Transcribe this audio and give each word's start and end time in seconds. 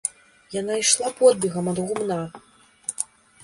Яна 0.59 0.77
ішла 0.83 1.11
подбегам 1.21 1.71
ад 1.75 1.85
гумна. 1.87 2.21